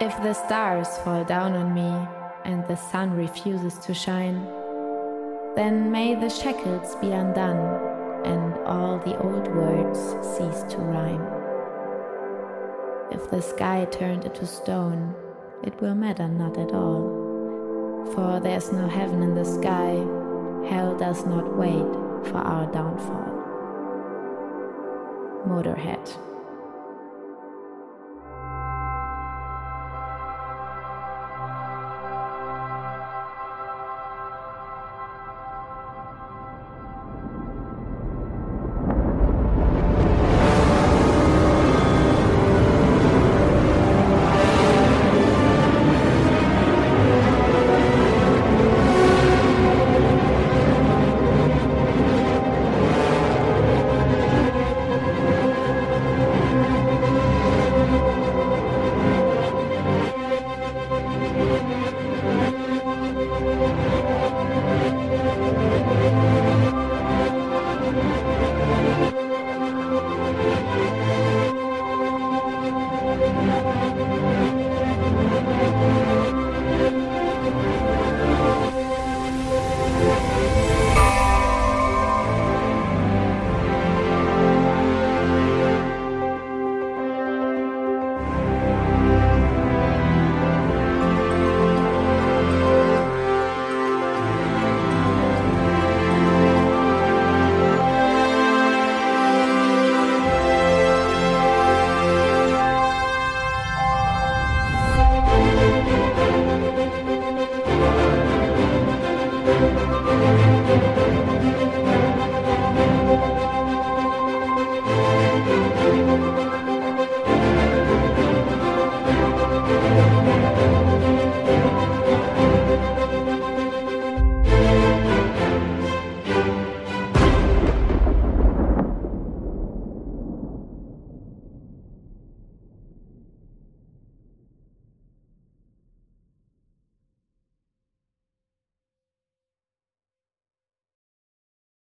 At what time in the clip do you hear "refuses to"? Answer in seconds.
3.16-3.94